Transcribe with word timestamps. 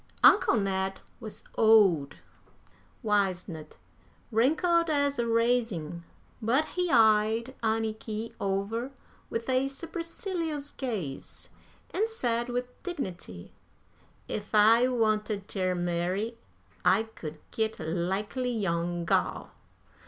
Uncle 0.23 0.55
Ned 0.55 0.99
was 1.19 1.43
old, 1.53 2.15
wizened, 3.03 3.77
wrinkled 4.31 4.89
as 4.89 5.19
a 5.19 5.27
raisin, 5.27 6.03
but 6.41 6.69
he 6.69 6.89
eyed 6.89 7.53
Anniky 7.61 8.33
over 8.39 8.89
with 9.29 9.47
a 9.47 9.67
supercilious 9.67 10.71
gaze, 10.71 11.49
and 11.91 12.09
said 12.09 12.49
with 12.49 12.81
dignity: 12.81 13.51
"Ef 14.27 14.55
I 14.55 14.87
wanted 14.87 15.47
ter 15.47 15.75
marry, 15.75 16.35
I 16.83 17.03
could 17.03 17.37
git 17.51 17.79
a 17.79 17.83
likely 17.85 18.49
young 18.57 19.05
gal." 19.05 19.51